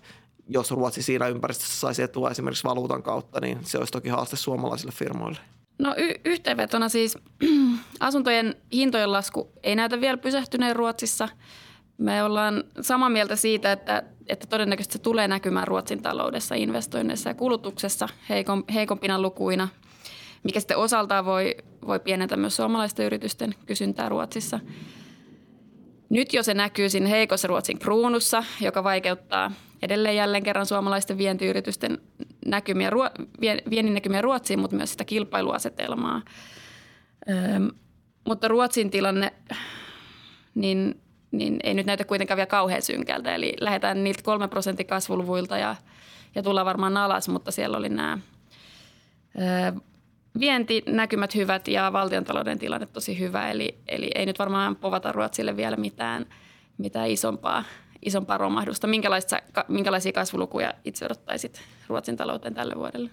jos 0.47 0.71
Ruotsi 0.71 1.01
siinä 1.01 1.27
ympäristössä 1.27 1.79
saisi 1.79 2.03
etua 2.03 2.31
esimerkiksi 2.31 2.63
valuutan 2.63 3.03
kautta, 3.03 3.39
niin 3.39 3.59
se 3.63 3.77
olisi 3.77 3.93
toki 3.93 4.09
haaste 4.09 4.35
suomalaisille 4.35 4.91
firmoille. 4.91 5.39
No 5.77 5.95
y- 5.97 6.19
yhteenvetona 6.25 6.89
siis 6.89 7.17
asuntojen 7.99 8.55
hintojen 8.73 9.11
lasku 9.11 9.51
ei 9.63 9.75
näytä 9.75 10.01
vielä 10.01 10.17
pysähtyneen 10.17 10.75
Ruotsissa. 10.75 11.29
Me 11.97 12.23
ollaan 12.23 12.63
samaa 12.81 13.09
mieltä 13.09 13.35
siitä, 13.35 13.71
että, 13.71 14.03
että 14.27 14.47
todennäköisesti 14.47 14.93
se 14.93 14.99
tulee 14.99 15.27
näkymään 15.27 15.67
Ruotsin 15.67 16.01
taloudessa, 16.01 16.55
investoinneissa 16.55 17.29
ja 17.29 17.33
kulutuksessa 17.33 18.09
heikom, 18.29 18.63
heikompina 18.73 19.21
lukuina, 19.21 19.67
mikä 20.43 20.59
sitten 20.59 20.77
osaltaan 20.77 21.25
voi, 21.25 21.55
voi 21.87 21.99
pienentää 21.99 22.37
myös 22.37 22.55
suomalaisten 22.55 23.05
yritysten 23.05 23.55
kysyntää 23.65 24.09
Ruotsissa. 24.09 24.59
Nyt 26.09 26.33
jo 26.33 26.43
se 26.43 26.53
näkyy 26.53 26.89
siinä 26.89 27.07
heikossa 27.07 27.47
Ruotsin 27.47 27.79
kruunussa, 27.79 28.43
joka 28.61 28.83
vaikeuttaa 28.83 29.51
edelleen 29.81 30.15
jälleen 30.15 30.43
kerran 30.43 30.65
suomalaisten 30.65 31.17
vientiyritysten 31.17 32.01
näkymiä, 32.45 32.91
viennin 33.69 33.93
näkymiä 33.93 34.21
Ruotsiin, 34.21 34.59
mutta 34.59 34.75
myös 34.75 34.91
sitä 34.91 35.05
kilpailuasetelmaa. 35.05 36.21
Öm, 37.29 37.69
mutta 38.25 38.47
Ruotsin 38.47 38.91
tilanne, 38.91 39.33
niin, 40.55 41.01
niin 41.31 41.59
ei 41.63 41.73
nyt 41.73 41.85
näytä 41.85 42.03
kuitenkaan 42.03 42.35
vielä 42.35 42.47
kauhean 42.47 42.81
synkältä. 42.81 43.35
Eli 43.35 43.53
lähdetään 43.59 44.03
niiltä 44.03 44.23
kolme 44.23 44.47
prosentin 44.47 44.87
kasvuluvuilta 44.87 45.57
ja, 45.57 45.75
ja 46.35 46.43
tullaan 46.43 46.65
varmaan 46.65 46.97
alas, 46.97 47.29
mutta 47.29 47.51
siellä 47.51 47.77
oli 47.77 47.89
nämä 47.89 48.17
vientinäkymät 50.39 51.35
hyvät 51.35 51.67
ja 51.67 51.93
valtiontalouden 51.93 52.59
tilanne 52.59 52.85
tosi 52.85 53.19
hyvä. 53.19 53.51
Eli, 53.51 53.77
eli 53.87 54.11
ei 54.15 54.25
nyt 54.25 54.39
varmaan 54.39 54.75
povata 54.75 55.11
Ruotsille 55.11 55.57
vielä 55.57 55.75
mitään, 55.75 56.25
mitään 56.77 57.09
isompaa 57.09 57.63
isompaa 58.05 58.37
romahdusta. 58.37 58.87
minkälaisia 59.67 60.13
kasvulukuja 60.13 60.73
itse 60.85 61.05
odottaisit 61.05 61.61
Ruotsin 61.87 62.17
talouteen 62.17 62.53
tälle 62.53 62.75
vuodelle? 62.75 63.09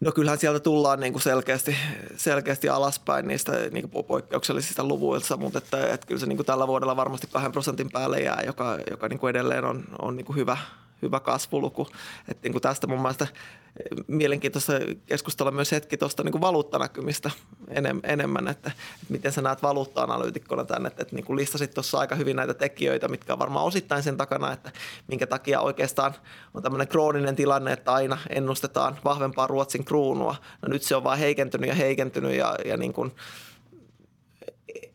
No 0.00 0.12
kyllähän 0.12 0.38
sieltä 0.38 0.60
tullaan 0.60 1.00
niin 1.00 1.12
kuin 1.12 1.22
selkeästi, 1.22 1.76
selkeästi 2.16 2.68
alaspäin 2.68 3.28
niistä 3.28 3.52
niin 3.70 3.90
kuin 3.90 4.04
poikkeuksellisista 4.04 4.84
luvuilta, 4.84 5.36
mutta 5.36 5.58
että, 5.58 5.94
että 5.94 6.06
kyllä 6.06 6.20
se 6.20 6.26
niin 6.26 6.36
kuin 6.36 6.46
tällä 6.46 6.66
vuodella 6.66 6.96
varmasti 6.96 7.26
kahden 7.32 7.52
prosentin 7.52 7.90
päälle 7.90 8.20
jää, 8.20 8.42
joka, 8.46 8.78
joka 8.90 9.08
niin 9.08 9.18
kuin 9.18 9.30
edelleen 9.30 9.64
on, 9.64 9.84
on 10.02 10.16
niin 10.16 10.24
kuin 10.24 10.36
hyvä, 10.36 10.56
hyvä 11.02 11.20
kasvuluku. 11.20 11.88
Että 12.28 12.42
niin 12.42 12.52
kuin 12.52 12.62
tästä 12.62 12.86
mun 12.86 13.00
mielestä 13.00 13.26
mielenkiintoista 14.06 14.72
keskustella 15.06 15.50
myös 15.50 15.72
hetki 15.72 15.96
tuosta 15.96 16.22
niin 16.22 16.40
valuuttanäkymistä 16.40 17.30
enemmän, 18.02 18.48
että, 18.48 18.70
että 18.70 19.12
miten 19.12 19.32
sä 19.32 19.42
näet 19.42 19.62
valuutta-analyytikkona 19.62 20.64
tämän, 20.64 20.86
että, 20.86 21.02
että 21.02 21.16
niin 21.16 21.24
kuin 21.24 21.36
listasit 21.36 21.74
tuossa 21.74 21.98
aika 21.98 22.14
hyvin 22.14 22.36
näitä 22.36 22.54
tekijöitä, 22.54 23.08
mitkä 23.08 23.32
on 23.32 23.38
varmaan 23.38 23.64
osittain 23.64 24.02
sen 24.02 24.16
takana, 24.16 24.52
että 24.52 24.72
minkä 25.06 25.26
takia 25.26 25.60
oikeastaan 25.60 26.14
on 26.54 26.62
tämmöinen 26.62 26.88
krooninen 26.88 27.36
tilanne, 27.36 27.72
että 27.72 27.92
aina 27.92 28.18
ennustetaan 28.30 28.98
vahvempaa 29.04 29.46
Ruotsin 29.46 29.84
kruunua. 29.84 30.36
No 30.62 30.68
nyt 30.68 30.82
se 30.82 30.96
on 30.96 31.04
vaan 31.04 31.18
heikentynyt 31.18 31.68
ja 31.68 31.74
heikentynyt 31.74 32.32
ja, 32.32 32.56
ja 32.64 32.76
niin 32.76 32.92
kuin, 32.92 33.12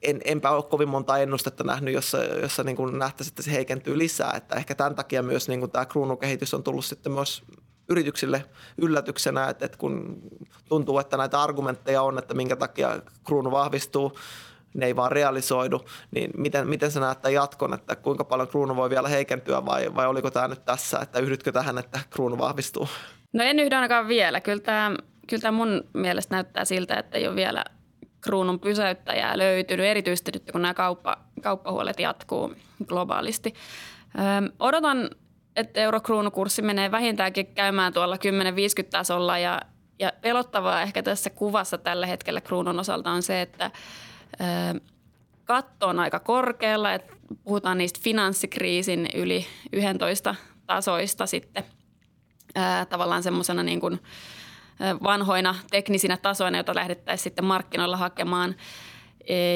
en, 0.01 0.21
enpä 0.25 0.51
ole 0.51 0.63
kovin 0.63 0.89
monta 0.89 1.17
ennustetta 1.17 1.63
nähnyt, 1.63 1.93
jossa, 1.93 2.23
jossa 2.23 2.63
niin 2.63 2.75
kuin 2.75 2.99
nähtäisiin, 2.99 3.31
että 3.31 3.41
se 3.41 3.51
heikentyy 3.51 3.97
lisää. 3.97 4.33
Että 4.35 4.55
ehkä 4.55 4.75
tämän 4.75 4.95
takia 4.95 5.23
myös 5.23 5.47
niin 5.47 5.59
kuin 5.59 5.71
tämä 5.71 5.85
kruunukehitys 5.85 6.53
on 6.53 6.63
tullut 6.63 6.85
sitten 6.85 7.11
myös 7.11 7.43
yrityksille 7.89 8.45
yllätyksenä, 8.77 9.49
että, 9.49 9.65
että 9.65 9.77
kun 9.77 10.21
tuntuu, 10.69 10.99
että 10.99 11.17
näitä 11.17 11.41
argumentteja 11.41 12.01
on, 12.01 12.17
että 12.17 12.33
minkä 12.33 12.55
takia 12.55 13.01
kruunu 13.23 13.51
vahvistuu, 13.51 14.17
ne 14.73 14.85
ei 14.85 14.95
vaan 14.95 15.11
realisoidu, 15.11 15.85
niin 16.11 16.31
miten, 16.37 16.67
miten 16.67 16.91
sä 16.91 16.99
näet 16.99 17.21
tämän 17.21 17.33
jatkon, 17.33 17.73
että 17.73 17.95
kuinka 17.95 18.23
paljon 18.23 18.47
kruunu 18.47 18.75
voi 18.75 18.89
vielä 18.89 19.07
heikentyä 19.07 19.65
vai, 19.65 19.95
vai 19.95 20.07
oliko 20.07 20.31
tämä 20.31 20.47
nyt 20.47 20.65
tässä, 20.65 20.99
että 20.99 21.19
yhdytkö 21.19 21.51
tähän, 21.51 21.77
että 21.77 21.99
kruunu 22.09 22.37
vahvistuu? 22.37 22.87
No 23.33 23.43
en 23.43 23.59
yhdy 23.59 23.75
ainakaan 23.75 24.07
vielä. 24.07 24.41
Kyllä 24.41 24.59
tämä, 24.59 24.95
kyllä 25.29 25.41
tämä 25.41 25.57
mun 25.57 25.83
mielestä 25.93 26.35
näyttää 26.35 26.65
siltä, 26.65 26.95
että 26.95 27.17
ei 27.17 27.27
ole 27.27 27.35
vielä 27.35 27.63
kruunun 28.23 28.59
pysäyttäjää 28.59 29.37
löytynyt, 29.37 29.85
erityisesti 29.85 30.31
nyt 30.33 30.51
kun 30.51 30.61
nämä 30.61 30.73
kauppa, 30.73 31.17
kauppahuolet 31.41 31.99
jatkuu 31.99 32.55
globaalisti. 32.87 33.53
Odotan 34.59 35.09
että 35.55 35.79
eurokruunukurssi 35.79 36.61
menee 36.61 36.91
vähintäänkin 36.91 37.47
käymään 37.47 37.93
tuolla 37.93 38.15
10-50 38.15 38.19
tasolla 38.89 39.37
ja, 39.37 39.61
ja 39.99 40.11
pelottavaa 40.21 40.81
ehkä 40.81 41.03
tässä 41.03 41.29
kuvassa 41.29 41.77
tällä 41.77 42.07
hetkellä 42.07 42.41
kruunun 42.41 42.79
osalta 42.79 43.11
on 43.11 43.23
se, 43.23 43.41
että 43.41 43.71
katto 45.45 45.87
on 45.87 45.99
aika 45.99 46.19
korkealla, 46.19 46.93
että 46.93 47.13
puhutaan 47.43 47.77
niistä 47.77 47.99
finanssikriisin 48.03 49.07
yli 49.13 49.45
11 49.73 50.35
tasoista 50.65 51.25
sitten 51.25 51.63
tavallaan 52.89 53.23
semmoisena 53.23 53.63
niin 53.63 53.79
kuin 53.79 53.99
vanhoina 55.03 55.55
teknisinä 55.71 56.17
tasoina, 56.17 56.57
joita 56.57 56.75
lähdettäisiin 56.75 57.23
sitten 57.23 57.45
markkinoilla 57.45 57.97
hakemaan– 57.97 58.55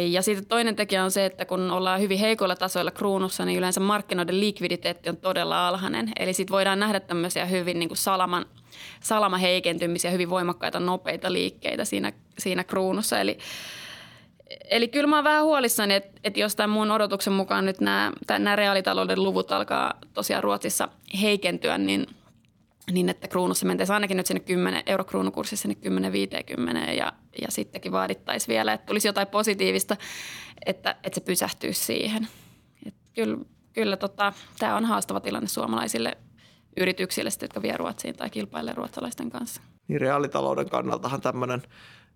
ja 0.10 0.22
sitten 0.22 0.46
toinen 0.46 0.75
tekijä 0.75 1.03
on 1.03 1.12
se, 1.12 1.25
että 1.25 1.46
kun 1.46 1.72
ollaan 1.72 2.00
hyvin 2.00 2.19
heikoilla 2.19 2.55
tasoilla 2.55 2.91
kruunussa, 2.91 3.46
niin 3.46 3.57
yleensä 3.57 3.79
markkinoiden 3.79 4.39
likviditeetti 4.39 5.10
on 5.10 5.17
todella 5.17 5.67
alhainen. 5.67 6.12
Eli 6.19 6.34
sitten 6.34 6.53
voidaan 6.53 6.79
nähdä 6.79 7.00
tämmöisiä 7.00 7.46
hyvin 7.46 7.79
niin 7.79 7.89
kuin 7.89 7.98
salaman, 7.98 8.46
salama 9.00 9.38
heikentymisiä, 9.38 10.12
hyvin 10.12 10.29
voimakkaita, 10.29 10.79
nopeita 10.79 11.31
liikkeitä 11.31 11.86
siinä, 11.86 12.13
siinä 12.39 12.63
kruunussa. 12.63 13.19
Eli, 13.19 13.38
eli 14.69 14.88
kyllä 14.88 15.07
mä 15.07 15.15
oon 15.15 15.24
vähän 15.24 15.43
huolissani, 15.43 15.93
että, 15.93 16.19
että 16.24 16.39
jos 16.39 16.55
tämän 16.55 16.69
mun 16.69 16.91
odotuksen 16.91 17.34
mukaan 17.34 17.65
nyt 17.65 17.81
nämä, 17.81 18.12
nämä 18.29 18.55
reaalitalouden 18.55 19.24
luvut 19.24 19.51
alkaa 19.51 19.93
tosiaan 20.13 20.43
Ruotsissa 20.43 20.88
heikentyä, 21.22 21.77
niin– 21.77 22.07
niin 22.91 23.10
että 23.10 23.27
kruunussa 23.27 23.65
mentäisiin 23.65 23.94
ainakin 23.94 24.17
nyt 24.17 24.25
sinne 24.25 24.39
10, 24.39 24.84
eurokruunukurssissa 24.86 25.70
sinne 25.70 26.00
10-50 26.88 26.91
ja, 26.91 27.13
ja 27.41 27.48
sittenkin 27.50 27.91
vaadittaisiin 27.91 28.53
vielä, 28.53 28.74
että 28.74 28.86
tulisi 28.86 29.08
jotain 29.08 29.27
positiivista, 29.27 29.98
että, 30.65 30.96
että 31.03 31.15
se 31.15 31.22
pysähtyisi 31.22 31.86
siihen. 31.86 32.27
Et 32.86 32.96
kyllä 33.15 33.38
kyllä 33.77 33.98
tota, 33.98 34.34
tämä 34.60 34.75
on 34.75 34.86
haastava 34.86 35.20
tilanne 35.20 35.48
suomalaisille 35.48 36.17
yrityksille, 36.77 37.29
jotka 37.41 37.62
vie 37.62 37.77
Ruotsiin 37.77 38.15
tai 38.15 38.29
kilpailee 38.29 38.74
ruotsalaisten 38.74 39.29
kanssa. 39.29 39.62
Niin 39.88 40.01
reaalitalouden 40.01 40.70
kannaltahan 40.70 41.22
tämmöinen 41.22 41.63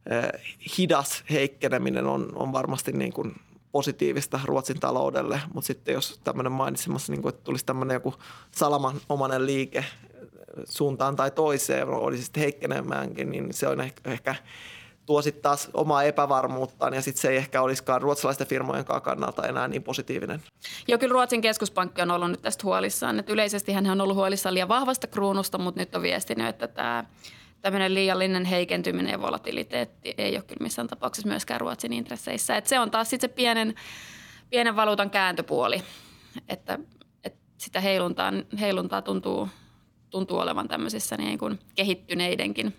eh, 0.05 0.41
hidas 0.77 1.23
heikkeneminen 1.29 2.07
on, 2.07 2.31
on 2.35 2.53
varmasti 2.53 2.91
niin 2.91 3.13
kuin 3.13 3.35
positiivista 3.71 4.39
Ruotsin 4.45 4.79
taloudelle, 4.79 5.41
mutta 5.53 5.67
sitten 5.67 5.93
jos 5.93 6.21
tämmöinen 6.23 6.51
mainitsemassa, 6.51 7.11
niin 7.11 7.21
kuin, 7.21 7.33
että 7.33 7.43
tulisi 7.43 7.65
tämmöinen 7.65 7.95
joku 7.95 8.15
salamanomainen 8.51 9.45
liike 9.45 9.85
suuntaan 10.69 11.15
tai 11.15 11.31
toiseen, 11.31 11.89
olisi 11.89 12.23
sitten 12.23 12.41
heikkenemäänkin, 12.41 13.29
niin 13.31 13.53
se 13.53 13.67
on 13.67 13.81
ehkä, 13.81 14.11
ehkä 14.11 14.35
tuo 15.05 15.21
sitten 15.21 15.41
taas 15.41 15.69
omaa 15.73 16.03
epävarmuuttaan 16.03 16.93
ja 16.93 17.01
sitten 17.01 17.21
se 17.21 17.29
ei 17.29 17.37
ehkä 17.37 17.61
olisikaan 17.61 18.01
ruotsalaisten 18.01 18.47
firmojen 18.47 18.85
kannalta 18.85 19.47
enää 19.47 19.67
niin 19.67 19.83
positiivinen. 19.83 20.41
Joo, 20.87 20.97
kyllä 20.97 21.13
Ruotsin 21.13 21.41
keskuspankki 21.41 22.01
on 22.01 22.11
ollut 22.11 22.31
nyt 22.31 22.41
tästä 22.41 22.63
huolissaan. 22.63 23.19
Että 23.19 23.33
yleisesti 23.33 23.71
hän 23.71 23.87
on 23.87 24.01
ollut 24.01 24.15
huolissaan 24.15 24.53
liian 24.53 24.67
vahvasta 24.67 25.07
kruunusta, 25.07 25.57
mutta 25.57 25.81
nyt 25.81 25.95
on 25.95 26.01
viestinyt, 26.01 26.47
että 26.47 26.67
tämä 26.67 27.05
tämmöinen 27.61 27.93
liiallinen 27.93 28.45
heikentyminen 28.45 29.11
ja 29.11 29.21
volatiliteetti 29.21 30.13
ei 30.17 30.35
ole 30.35 30.43
kyllä 30.43 30.63
missään 30.63 30.87
tapauksessa 30.87 31.27
myöskään 31.27 31.61
Ruotsin 31.61 31.93
intresseissä. 31.93 32.57
Että 32.57 32.69
se 32.69 32.79
on 32.79 32.91
taas 32.91 33.09
sitten 33.09 33.29
se 33.29 33.35
pienen, 33.35 33.75
pienen 34.49 34.75
valuutan 34.75 35.09
kääntöpuoli, 35.09 35.83
että, 36.49 36.79
että 37.23 37.39
sitä 37.57 37.81
heiluntaa, 37.81 38.33
heiluntaa 38.59 39.01
tuntuu, 39.01 39.49
tuntuu 40.11 40.37
olevan 40.37 40.67
tämmöisissä 40.67 41.17
niin 41.17 41.39
kuin 41.39 41.59
kehittyneidenkin 41.75 42.77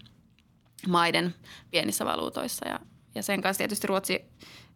maiden 0.89 1.35
pienissä 1.71 2.05
valuutoissa 2.05 2.69
ja, 2.69 2.81
ja 3.15 3.23
sen 3.23 3.43
kanssa 3.43 3.59
tietysti 3.59 3.87
Ruotsi, 3.87 4.25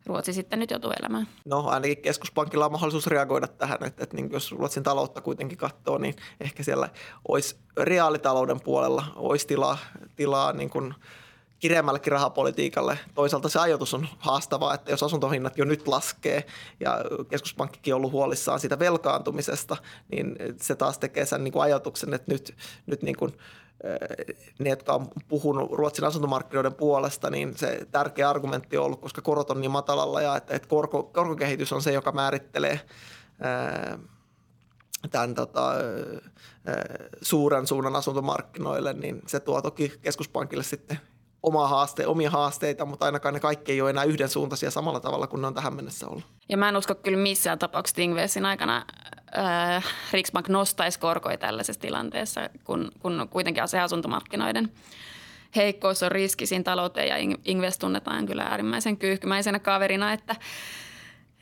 Ruotsi 0.07 0.33
sitten 0.33 0.59
nyt 0.59 0.71
joutuu 0.71 0.93
elämään. 1.01 1.29
No 1.45 1.67
ainakin 1.67 2.03
keskuspankilla 2.03 2.65
on 2.67 2.73
mahdollisuus 2.73 3.07
reagoida 3.07 3.47
tähän, 3.47 3.79
että, 3.85 4.05
että 4.05 4.17
niin 4.17 4.33
jos 4.33 4.53
Ruotsin 4.53 4.83
taloutta 4.83 5.21
kuitenkin 5.21 5.59
katsoo, 5.59 5.99
niin 5.99 6.15
ehkä 6.41 6.63
siellä 6.63 6.89
olisi 7.29 7.57
reaalitalouden 7.77 8.61
puolella 8.61 9.05
olisi 9.17 9.47
tilaa, 9.47 9.79
tilaa 10.17 10.53
niin 10.53 10.71
kuin 10.71 10.95
kireämmällekin 11.59 12.13
rahapolitiikalle. 12.13 12.99
Toisaalta 13.15 13.49
se 13.49 13.59
ajatus 13.59 13.95
on 13.95 14.09
haastavaa, 14.19 14.75
että 14.75 14.91
jos 14.91 15.03
asuntohinnat 15.03 15.59
jo 15.59 15.65
nyt 15.65 15.89
laskee 15.89 16.47
ja 16.81 17.05
keskuspankkikin 17.29 17.95
on 17.95 17.97
ollut 17.97 18.13
huolissaan 18.13 18.61
siitä 18.61 18.79
velkaantumisesta, 18.79 19.77
niin 20.09 20.37
se 20.61 20.75
taas 20.75 20.99
tekee 20.99 21.27
sen 21.27 21.45
niin 21.45 21.53
kuin 21.53 21.63
ajatuksen, 21.63 22.15
että 22.15 22.33
nyt, 22.33 22.57
nyt 22.87 23.03
niin 23.03 23.17
kuin 23.17 23.33
ne, 24.59 24.71
jotka 24.71 24.93
on 24.93 25.09
puhunut 25.29 25.73
Ruotsin 25.73 26.05
asuntomarkkinoiden 26.05 26.75
puolesta, 26.75 27.31
niin 27.31 27.57
se 27.57 27.87
tärkeä 27.91 28.31
argumentti 28.31 28.77
on 28.77 28.85
ollut, 28.85 29.01
koska 29.01 29.23
korot 29.23 29.51
on 29.51 29.61
niin 29.61 29.71
matalalla 29.71 30.23
ja 30.23 30.37
että, 30.37 30.55
että 30.55 30.69
korko, 30.69 31.03
korkokehitys 31.03 31.73
on 31.73 31.83
se, 31.83 31.93
joka 31.93 32.13
määrittelee 32.13 32.81
tämän 35.11 35.35
tota, 35.35 35.73
suuren 37.23 37.67
suunnan 37.67 37.97
asuntomarkkinoille, 37.97 38.93
niin 38.93 39.23
se 39.27 39.41
tuo 39.41 39.63
toki 39.63 39.93
keskuspankille 40.03 40.63
sitten 40.63 40.99
oma 41.47 41.69
haaste, 41.69 42.07
omia 42.07 42.31
haasteita, 42.31 42.85
mutta 42.85 43.07
ainakaan 43.07 43.35
ne 43.35 43.41
kaikki 43.41 43.73
ei 43.73 43.81
ole 43.81 43.91
enää 43.91 44.05
yhdensuuntaisia 44.05 44.71
samalla 44.71 45.01
tavalla 45.01 45.27
kuin 45.27 45.41
ne 45.41 45.47
on 45.47 45.55
tähän 45.55 45.75
mennessä 45.75 46.09
ollut. 46.09 46.25
Ja 46.49 46.57
mä 46.57 46.69
en 46.69 46.77
usko 46.77 46.95
kyllä 46.95 47.19
missään 47.19 47.59
tapauksessa 47.59 48.03
Ingvesin 48.03 48.47
aikana 48.47 48.85
äh, 49.39 49.85
Riksbank 50.13 50.49
nostaisi 50.49 50.99
korkoja 50.99 51.39
tällaisessa 51.39 51.81
tilanteessa, 51.81 52.41
kun, 52.65 52.93
kun 52.99 53.29
kuitenkin 53.31 53.69
se 53.69 53.81
asuntomarkkinoiden 53.81 54.73
heikkous 55.57 56.03
on 56.03 56.13
riski 56.13 56.47
siinä 56.47 56.63
talouteen 56.65 57.09
ja 57.09 57.37
Ingves 57.45 57.79
tunnetaan 57.79 58.27
kyllä 58.27 58.43
äärimmäisen 58.43 58.97
kyyhkymäisenä 58.97 59.59
kaverina, 59.59 60.13
että 60.13 60.37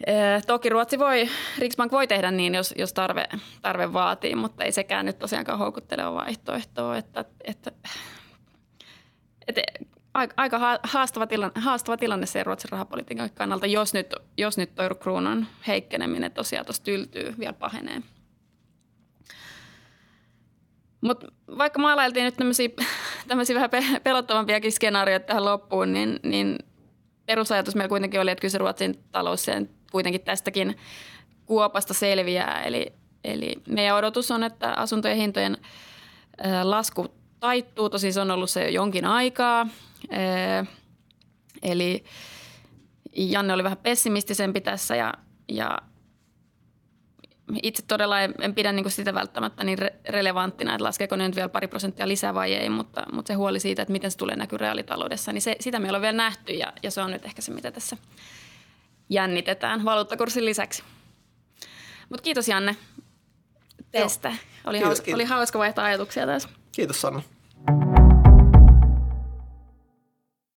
äh, 0.08 0.42
Toki 0.46 0.68
Ruotsi 0.68 0.99
voi, 0.99 1.28
Riksbank 1.58 1.92
voi 1.92 2.06
tehdä 2.06 2.30
niin, 2.30 2.54
jos, 2.54 2.75
jos 2.76 2.92
tarve, 2.92 3.28
tarve 3.62 3.92
vaatii, 3.92 4.34
mutta 4.34 4.64
ei 4.64 4.73
sekään 4.73 5.06
nyt 5.06 5.18
tosiaankaan 5.18 5.58
houkutteleva 5.58 6.14
vaihtoehto, 6.14 6.94
että, 6.94 7.20
että, 7.20 7.34
että 7.44 7.88
aika 10.14 10.78
haastava 10.83 11.26
tilanne, 11.26 11.61
haastava 11.61 11.97
tilanne 11.97 12.26
se 12.26 12.42
Ruotsin 12.44 12.71
rahapolitiikan 12.71 13.30
kannalta, 13.30 13.66
jos 13.66 13.94
nyt, 13.94 14.14
jos 14.37 14.59
nyt 14.59 14.75
toi 14.75 14.90
kruunan 15.00 15.47
heikkeneminen 15.66 16.33
tosiaan 16.33 16.66
tuossa 16.66 16.83
tyltyy, 16.83 17.35
vielä 17.38 17.52
pahenee. 17.52 18.02
Mutta 21.00 21.26
vaikka 21.59 21.78
maalailtiin 21.78 22.25
nyt 22.25 22.37
tämmöisiä 23.28 23.54
vähän 23.54 23.71
pelottavampiakin 24.02 24.73
skenaarioita 24.73 25.26
tähän 25.26 25.44
loppuun, 25.44 25.92
niin, 25.92 26.21
niin 26.23 26.59
perusajatus 27.26 27.75
meillä 27.75 27.88
kuitenkin 27.88 28.21
oli, 28.21 28.30
että 28.30 28.40
kyllä 28.40 28.52
se 28.52 28.59
Ruotsin 28.59 29.04
talous 29.12 29.44
sen 29.44 29.71
kuitenkin 29.92 30.21
tästäkin 30.21 30.76
kuopasta 31.47 31.94
selviää. 31.94 32.62
Eli, 32.62 32.92
eli 33.25 33.62
meidän 33.68 33.97
odotus 33.97 34.30
on, 34.30 34.44
että 34.44 34.73
asuntojen 34.73 35.16
hintojen 35.16 35.56
lasku 36.62 37.14
taittuu. 37.40 37.90
Tosin 37.90 38.12
se 38.12 38.21
on 38.21 38.30
ollut 38.30 38.50
se 38.50 38.64
jo 38.64 38.68
jonkin 38.68 39.04
aikaa. 39.04 39.66
Eli 41.62 42.04
Janne 43.16 43.52
oli 43.52 43.64
vähän 43.64 43.78
pessimistisempi 43.78 44.61
tässä 44.61 44.96
ja, 44.96 45.14
ja 45.49 45.78
itse 47.62 47.82
todella 47.87 48.20
en, 48.20 48.34
en 48.40 48.54
pidä 48.54 48.73
niin 48.73 48.90
sitä 48.90 49.14
välttämättä 49.14 49.64
niin 49.64 49.78
re- 49.78 49.94
relevanttina, 50.08 50.75
että 50.75 50.84
laskeeko 50.84 51.16
ne 51.16 51.26
nyt 51.26 51.37
vielä 51.37 51.49
pari 51.49 51.68
prosenttia 51.68 52.08
lisää 52.08 52.34
vai 52.34 52.54
ei, 52.54 52.68
mutta, 52.68 53.06
mutta 53.12 53.28
se 53.28 53.34
huoli 53.34 53.61
siitä, 53.61 53.82
että 53.82 53.92
miten 53.92 54.11
se 54.11 54.18
tulee 54.18 54.37
näkyä 54.37 54.58
reaalitaloudessa, 54.58 55.32
niin 55.32 55.42
se, 55.42 55.56
sitä 55.61 55.78
meillä 55.78 55.96
on 55.96 56.02
vielä 56.02 56.16
nähty 56.16 56.52
ja, 56.52 56.73
ja 56.82 56.90
se 56.90 57.00
on 57.00 57.11
nyt 57.11 57.25
ehkä 57.25 57.42
se, 57.42 57.52
mitä 57.52 57.70
tässä 57.70 57.96
jännitetään 59.08 59.84
valuuttakurssin 59.84 60.44
lisäksi. 60.44 60.82
Mutta 62.08 62.23
kiitos 62.23 62.49
Janne 62.49 62.76
tästä. 63.92 64.28
Oli, 64.64 64.76
kiitos, 64.76 64.87
hauska, 64.87 65.04
kiitos. 65.04 65.18
oli 65.18 65.25
hauska 65.25 65.58
vaihtaa 65.58 65.84
ajatuksia 65.84 66.26
tässä. 66.26 66.49
Kiitos 66.73 67.00
Sanna. 67.00 67.23